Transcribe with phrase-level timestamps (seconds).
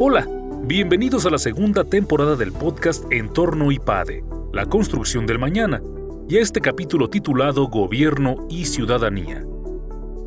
[0.00, 0.28] Hola,
[0.62, 4.22] bienvenidos a la segunda temporada del podcast Entorno IPADE,
[4.52, 5.82] la construcción del mañana,
[6.28, 9.44] y a este capítulo titulado Gobierno y Ciudadanía.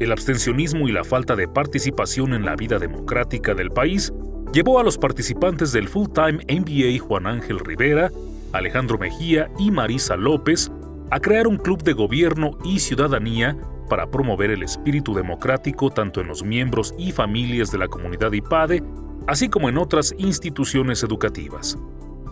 [0.01, 4.11] El abstencionismo y la falta de participación en la vida democrática del país
[4.51, 8.11] llevó a los participantes del Full-Time MBA Juan Ángel Rivera,
[8.51, 10.69] Alejandro Mejía y Marisa López
[11.11, 13.57] a crear un club de gobierno y ciudadanía
[13.89, 18.83] para promover el espíritu democrático tanto en los miembros y familias de la comunidad IPADE,
[19.27, 21.77] así como en otras instituciones educativas.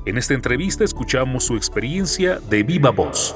[0.05, 3.35] En esta entrevista escuchamos su experiencia de viva voz.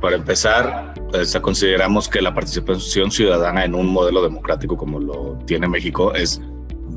[0.00, 5.68] Para empezar, pues, consideramos que la participación ciudadana en un modelo democrático como lo tiene
[5.68, 6.40] México es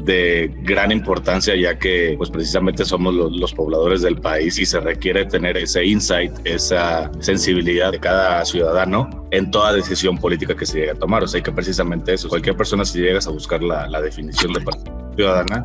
[0.03, 5.25] de gran importancia ya que pues precisamente somos los, pobladores del país y se requiere
[5.25, 10.91] tener ese insight, esa sensibilidad de cada ciudadano en toda decisión política que se llegue
[10.91, 11.23] a tomar.
[11.23, 14.61] O sea, que precisamente eso, cualquier persona si llegas a buscar la, definición de
[15.15, 15.63] ciudadana,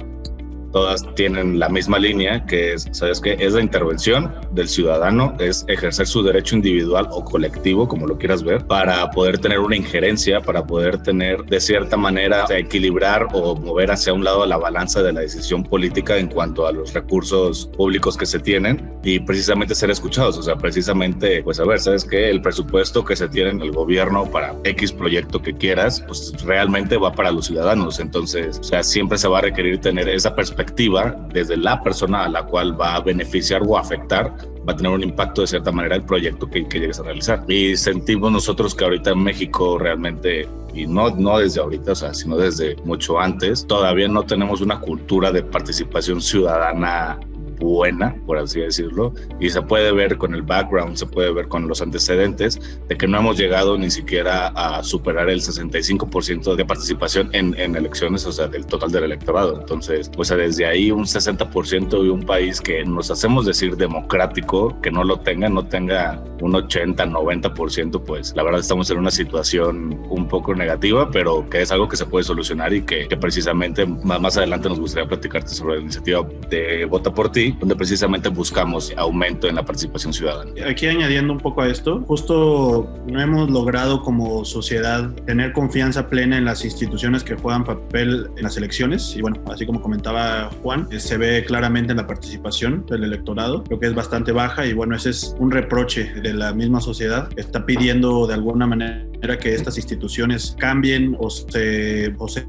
[0.73, 3.37] todas tienen la misma línea, que es, ¿sabes qué?
[3.39, 8.43] Es la intervención del ciudadano, es ejercer su derecho individual o colectivo, como lo quieras
[8.43, 13.91] ver, para poder tener una injerencia, para poder tener de cierta manera equilibrar o mover
[13.91, 18.17] hacia un lado la balanza de la decisión política en cuanto a los recursos públicos
[18.17, 22.31] que se tienen y precisamente ser escuchados, o sea, precisamente, pues a ver, ¿sabes qué?
[22.31, 26.97] El presupuesto que se tiene en el gobierno para X proyecto que quieras, pues realmente
[26.97, 31.17] va para los ciudadanos, entonces, o sea, siempre se va a requerir tener esa perspectiva
[31.33, 34.35] desde la persona a la cual va a beneficiar o afectar,
[34.69, 37.45] va a tener un impacto de cierta manera el proyecto que, que llegues a realizar.
[37.49, 42.13] Y sentimos nosotros que ahorita en México realmente, y no, no desde ahorita, o sea,
[42.13, 47.19] sino desde mucho antes, todavía no tenemos una cultura de participación ciudadana
[47.59, 51.69] buena, por así decirlo, y se puede ver con el background, se puede ver con
[51.69, 57.31] los antecedentes de que no hemos llegado ni siquiera a superar el 65% de participación
[57.33, 59.61] en, en, elecciones, o sea, del total del electorado.
[59.61, 64.91] Entonces, pues desde ahí un 60% de un país que nos hacemos decir democrático, que
[64.91, 69.99] no lo tenga, no tenga un 80, 90%, pues la verdad estamos en una situación
[70.09, 73.87] un poco negativa, pero que es algo que se puede solucionar y que, que precisamente
[73.87, 78.29] más, más adelante nos gustaría platicarte sobre la iniciativa de Vota por ti, donde precisamente
[78.29, 80.51] buscamos aumento en la participación ciudadana.
[80.69, 86.39] Aquí añadiendo un poco a esto, justo no hemos logrado como sociedad tener confianza plena
[86.39, 89.15] en las instituciones que juegan papel en las elecciones.
[89.17, 93.65] Y bueno, así como comentaba Juan, eh, se ve claramente en la participación del electorado,
[93.65, 94.67] creo que es bastante baja.
[94.67, 99.39] Y bueno, ese es un reproche de la misma sociedad, está pidiendo de alguna manera
[99.41, 102.45] que estas instituciones cambien o se, o se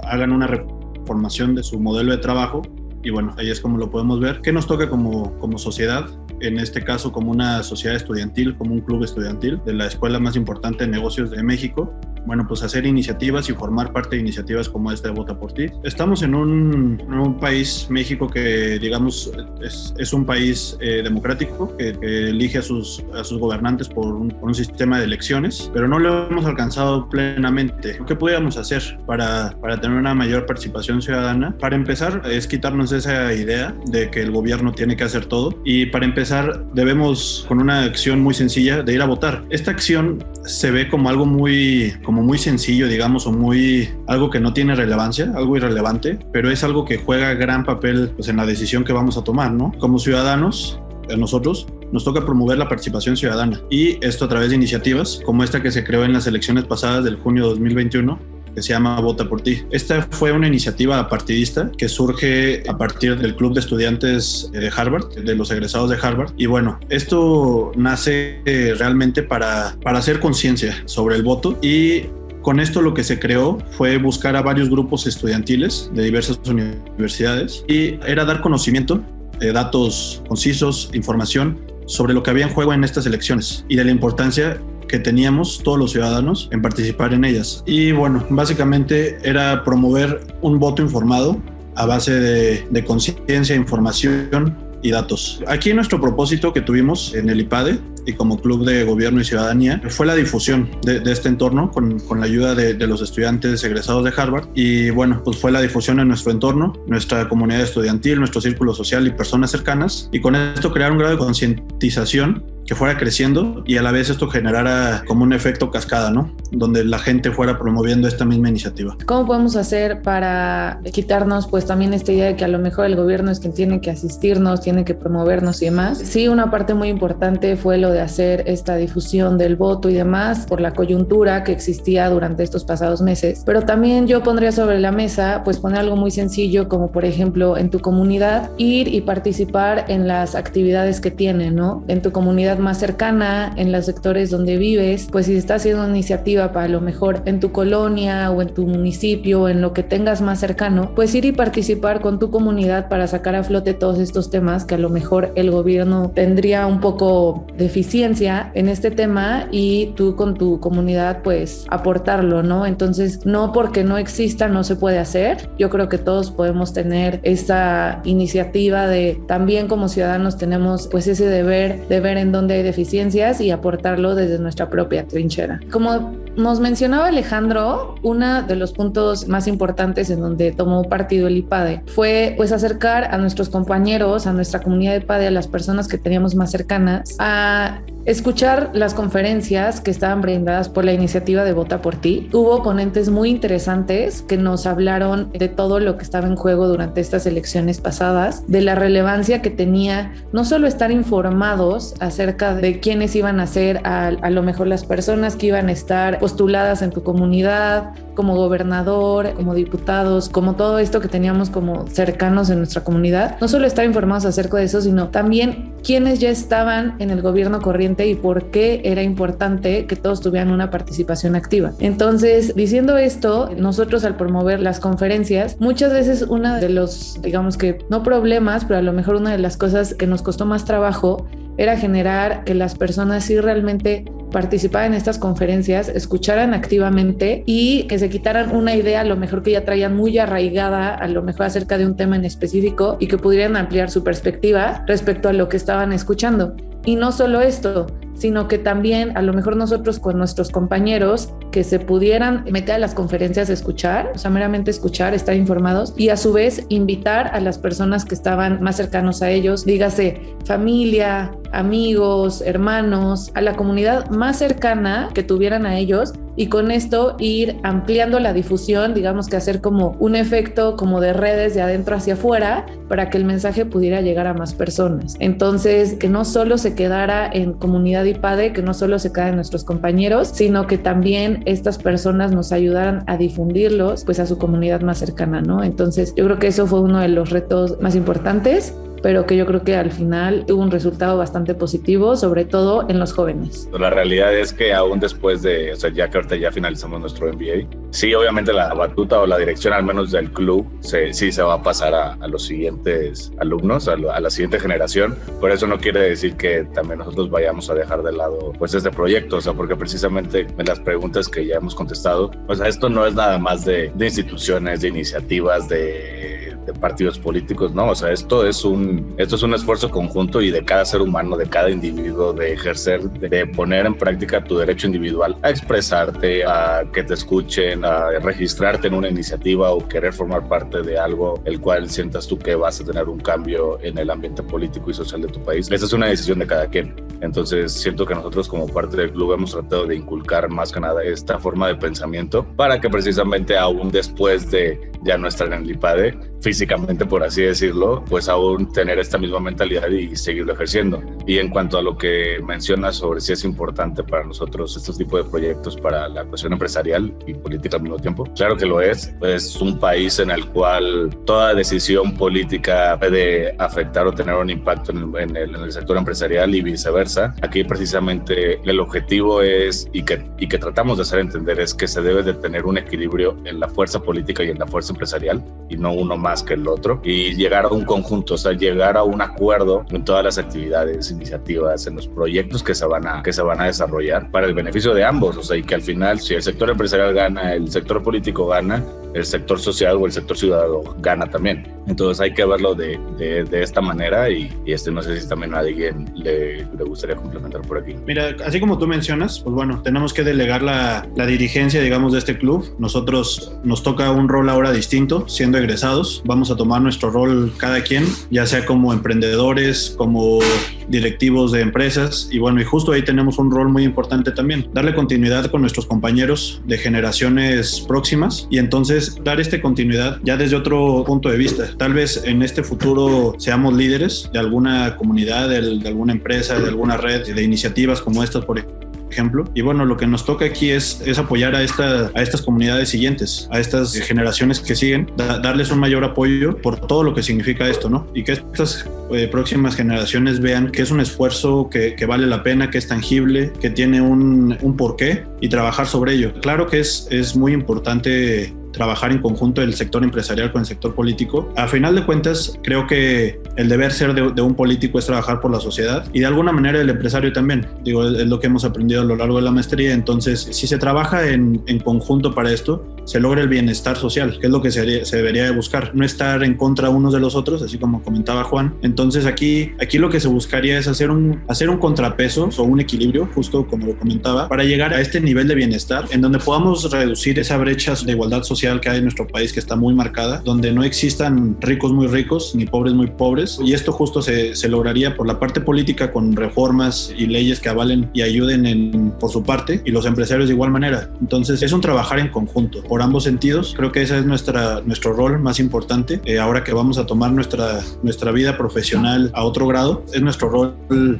[0.00, 2.62] hagan una reformación de su modelo de trabajo
[3.06, 4.40] y bueno, ahí es como lo podemos ver.
[4.40, 6.10] ¿Qué nos toca como, como sociedad?
[6.40, 10.34] En este caso, como una sociedad estudiantil, como un club estudiantil de la escuela más
[10.34, 11.94] importante de negocios de México,
[12.26, 15.66] bueno, pues hacer iniciativas y formar parte de iniciativas como esta de Vota por Ti.
[15.84, 19.32] Estamos en un, un país, México, que digamos
[19.62, 24.28] es, es un país eh, democrático, que, elige a sus, a sus gobernantes por un,
[24.28, 27.98] por un, sistema de elecciones, pero no lo hemos alcanzado plenamente.
[28.06, 31.56] ¿Qué podríamos hacer para, para tener una mayor participación ciudadana?
[31.58, 35.86] Para empezar, es quitarnos esa idea de que el gobierno tiene que hacer todo y
[35.86, 39.44] para empezar debemos con una acción muy sencilla de ir a votar.
[39.50, 41.92] Esta acción se ve como algo muy
[42.22, 46.84] muy sencillo, digamos, o muy algo que no tiene relevancia, algo irrelevante, pero es algo
[46.84, 49.72] que juega gran papel pues, en la decisión que vamos a tomar, ¿no?
[49.78, 54.56] Como ciudadanos, a nosotros nos toca promover la participación ciudadana y esto a través de
[54.56, 58.62] iniciativas como esta que se creó en las elecciones pasadas del junio de 2021 que
[58.62, 59.62] se llama Vota por ti.
[59.70, 65.14] Esta fue una iniciativa partidista que surge a partir del Club de Estudiantes de Harvard,
[65.14, 66.32] de los egresados de Harvard.
[66.38, 72.06] Y bueno, esto nace eh, realmente para, para hacer conciencia sobre el voto y
[72.40, 77.62] con esto lo que se creó fue buscar a varios grupos estudiantiles de diversas universidades
[77.68, 79.02] y era dar conocimiento,
[79.38, 83.84] de datos concisos, información sobre lo que había en juego en estas elecciones y de
[83.84, 87.62] la importancia que teníamos todos los ciudadanos en participar en ellas.
[87.66, 91.40] Y bueno, básicamente era promover un voto informado
[91.76, 95.42] a base de, conciencia, información y datos.
[95.46, 99.82] Aquí nuestro propósito que tuvimos en el IPADE y como Club de Gobierno y Ciudadanía
[99.88, 103.64] fue la difusión de, de este entorno con, con, la ayuda de, de, los estudiantes
[103.64, 108.20] egresados de Harvard y bueno, pues fue la difusión en nuestro entorno, nuestra comunidad estudiantil,
[108.20, 112.74] nuestro círculo social y personas cercanas y con esto crear un grado de concientización que
[112.74, 116.32] fuera creciendo y a la vez esto generara como un efecto cascada, ¿no?
[116.50, 118.96] Donde la gente fuera promoviendo esta misma iniciativa.
[119.06, 122.96] ¿Cómo podemos hacer para quitarnos pues también esta idea de que a lo mejor el
[122.96, 125.98] gobierno es quien tiene que asistirnos, tiene que promovernos y demás?
[125.98, 130.46] Sí, una parte muy importante fue lo de hacer esta difusión del voto y demás
[130.46, 134.92] por la coyuntura que existía durante estos pasados meses, pero también yo pondría sobre la
[134.92, 139.84] mesa pues poner algo muy sencillo como por ejemplo en tu comunidad ir y participar
[139.88, 141.84] en las actividades que tienen, ¿no?
[141.88, 145.90] En tu comunidad más cercana, en los sectores donde vives, pues si estás haciendo una
[145.90, 150.20] iniciativa para lo mejor en tu colonia o en tu municipio, en lo que tengas
[150.20, 154.30] más cercano, pues ir y participar con tu comunidad para sacar a flote todos estos
[154.30, 159.48] temas que a lo mejor el gobierno tendría un poco de eficiencia en este tema
[159.50, 162.66] y tú con tu comunidad pues aportarlo, ¿no?
[162.66, 165.48] Entonces, no porque no exista no se puede hacer.
[165.58, 171.26] Yo creo que todos podemos tener esta iniciativa de también como ciudadanos tenemos pues ese
[171.26, 175.60] deber de ver en dónde hay deficiencias y aportarlo desde nuestra propia trinchera.
[175.70, 181.36] Como nos mencionaba Alejandro, uno de los puntos más importantes en donde tomó partido el
[181.38, 185.88] IPADE fue pues acercar a nuestros compañeros, a nuestra comunidad de IPADE, a las personas
[185.88, 191.52] que teníamos más cercanas, a escuchar las conferencias que estaban brindadas por la iniciativa de
[191.52, 192.28] Vota por Ti.
[192.32, 197.00] Hubo ponentes muy interesantes que nos hablaron de todo lo que estaba en juego durante
[197.00, 203.16] estas elecciones pasadas, de la relevancia que tenía no solo estar informados acerca de quiénes
[203.16, 206.90] iban a ser a, a lo mejor las personas que iban a estar postuladas en
[206.90, 212.82] tu comunidad, como gobernador, como diputados, como todo esto que teníamos como cercanos en nuestra
[212.82, 217.22] comunidad, no solo estar informados acerca de eso, sino también quiénes ya estaban en el
[217.22, 221.72] gobierno corriente y por qué era importante que todos tuvieran una participación activa.
[221.78, 227.78] Entonces, diciendo esto, nosotros al promover las conferencias, muchas veces una de los, digamos que
[227.88, 231.26] no problemas, pero a lo mejor una de las cosas que nos costó más trabajo
[231.58, 237.98] era generar que las personas sí realmente participaran en estas conferencias, escucharan activamente y que
[237.98, 241.46] se quitaran una idea a lo mejor que ya traían muy arraigada, a lo mejor
[241.46, 245.48] acerca de un tema en específico y que pudieran ampliar su perspectiva respecto a lo
[245.48, 246.54] que estaban escuchando.
[246.86, 251.64] Y no solo esto, sino que también a lo mejor nosotros con nuestros compañeros que
[251.64, 256.08] se pudieran meter a las conferencias a escuchar, o sea, meramente escuchar, estar informados y
[256.08, 261.32] a su vez invitar a las personas que estaban más cercanos a ellos, dígase familia,
[261.56, 267.56] amigos, hermanos, a la comunidad más cercana que tuvieran a ellos y con esto ir
[267.62, 272.12] ampliando la difusión, digamos que hacer como un efecto como de redes de adentro hacia
[272.12, 275.16] afuera para que el mensaje pudiera llegar a más personas.
[275.18, 279.36] Entonces, que no solo se quedara en comunidad IPADE, que no solo se quedara en
[279.36, 284.82] nuestros compañeros, sino que también estas personas nos ayudaran a difundirlos pues a su comunidad
[284.82, 285.64] más cercana, ¿no?
[285.64, 289.46] Entonces, yo creo que eso fue uno de los retos más importantes pero que yo
[289.46, 293.68] creo que al final tuvo un resultado bastante positivo, sobre todo en los jóvenes.
[293.78, 297.32] La realidad es que aún después de, o sea, ya que ahorita ya finalizamos nuestro
[297.32, 301.42] MBA, sí, obviamente la batuta o la dirección al menos del club se, sí se
[301.42, 305.66] va a pasar a, a los siguientes alumnos, a, a, la siguiente generación, pero eso
[305.66, 309.40] no quiere decir que también nosotros vayamos a dejar de lado pues este proyecto, o
[309.40, 313.14] sea, porque precisamente en las preguntas que ya hemos contestado, o sea, esto no es
[313.14, 318.46] nada más de, de instituciones, de iniciativas, de de partidos políticos, no, o sea, esto
[318.46, 322.32] es un esto es un esfuerzo conjunto y de cada ser humano, de cada individuo
[322.32, 327.84] de ejercer, de poner en práctica tu derecho individual a expresarte, a que te escuchen,
[327.84, 332.38] a registrarte en una iniciativa o querer formar parte de algo el cual sientas tú
[332.38, 335.70] que vas a tener un cambio en el ambiente político y social de tu país.
[335.70, 336.94] Esa es una decisión de cada quien.
[337.20, 341.02] Entonces, siento que nosotros como parte del club hemos tratado de inculcar más que nada
[341.02, 345.70] esta forma de pensamiento para que precisamente aún después de ya no estar en el
[345.70, 351.02] IPADE, físicamente, por así decirlo, pues aún tener esta misma mentalidad y seguirlo ejerciendo.
[351.26, 355.24] Y en cuanto a lo que mencionas sobre si es importante para nosotros estos tipos
[355.24, 359.12] de proyectos para la cuestión empresarial y política al mismo tiempo, claro que lo es.
[359.22, 364.92] Es un país en el cual toda decisión política puede afectar o tener un impacto
[364.92, 367.34] en el, en el, sector empresarial y viceversa.
[367.42, 371.88] Aquí precisamente el objetivo es, y que, y que tratamos de hacer entender, es que
[371.88, 375.42] se debe de tener un equilibrio en la fuerza política y en la fuerza empresarial
[375.68, 377.00] y no uno más que el otro.
[377.04, 381.10] Y llegar a un conjunto, o sea, llegar a un acuerdo en todas las actividades,
[381.10, 384.54] iniciativas, en los proyectos que se van a, que se van a desarrollar para el
[384.54, 387.70] beneficio de ambos, o sea, y que al final si el sector empresarial gana, el
[387.70, 388.84] sector político gana,
[389.16, 391.72] el sector social o el sector ciudadano gana también.
[391.86, 395.54] Entonces hay que verlo de, de, esta manera y, y, este no sé si también
[395.54, 397.94] a alguien le, le, gustaría complementar por aquí.
[398.06, 402.18] Mira, así como tú mencionas, pues bueno, tenemos que delegar la, la dirigencia, digamos, de
[402.18, 402.74] este club.
[402.78, 406.22] Nosotros nos toca un rol ahora distinto, siendo egresados.
[406.26, 410.40] Vamos a tomar nuestro rol cada quien, ya sea como emprendedores, como
[410.88, 414.94] directivos de empresas y bueno, y justo ahí tenemos un rol muy importante también, darle
[414.94, 421.04] continuidad con nuestros compañeros de generaciones próximas y entonces dar esta continuidad ya desde otro
[421.06, 421.68] punto de vista.
[421.76, 426.68] Tal vez en este futuro seamos líderes de alguna comunidad, de, de alguna empresa, de
[426.68, 428.85] alguna red, de iniciativas como estas, por ejemplo
[429.16, 429.44] ejemplo.
[429.54, 432.90] Y bueno, lo que nos toca aquí es, es apoyar a, esta, a estas comunidades
[432.90, 437.68] siguientes, a estas generaciones que siguen, darles un mayor apoyo por todo lo que significa
[437.68, 438.06] esto, ¿no?
[438.14, 442.42] Y que estas eh, próximas generaciones vean que es un esfuerzo que, que, vale la
[442.42, 446.34] pena, que es tangible, que tiene un, un porqué y trabajar sobre ello.
[446.40, 450.94] Claro que es, es muy importante trabajar en conjunto el sector empresarial con el sector
[450.94, 451.52] político.
[451.56, 455.50] A final de cuentas, creo que el deber ser de, un político es trabajar por
[455.50, 457.66] la sociedad y de alguna manera el empresario también.
[457.82, 459.94] Digo, es, lo que hemos aprendido a lo largo de la maestría.
[459.94, 464.46] Entonces, si se trabaja en, en conjunto para esto, se logra el bienestar social, que
[464.46, 467.34] es lo que se, se, debería de buscar, no estar en contra unos de los
[467.34, 468.74] otros, así como comentaba Juan.
[468.82, 472.80] Entonces aquí, aquí lo que se buscaría es hacer un, hacer un contrapeso o un
[472.80, 476.90] equilibrio, justo como lo comentaba, para llegar a este nivel de bienestar en donde podamos
[476.90, 480.42] reducir esa brecha de igualdad social que hay en nuestro país que está muy marcada,
[480.44, 483.58] donde no existan ricos muy ricos ni pobres muy pobres.
[483.64, 487.68] Y esto justo se, se lograría por la parte política con reformas y leyes que
[487.68, 491.10] avalen y ayuden en, por su parte y los empresarios de igual manera.
[491.20, 493.74] Entonces es un trabajar en conjunto por ambos sentidos.
[493.76, 496.18] Creo que ese es nuestra, nuestro rol más importante.
[496.24, 500.48] Eh, ahora que vamos a tomar nuestra, nuestra vida profesional a otro grado, es nuestro
[500.48, 500.74] rol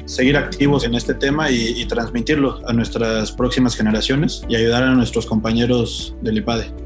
[0.07, 4.95] seguir activos en este tema y, y transmitirlo a nuestras próximas generaciones y ayudar a
[4.95, 6.86] nuestros compañeros del IPADE.